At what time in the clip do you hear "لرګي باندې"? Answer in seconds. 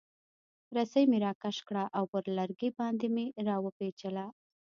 2.37-3.07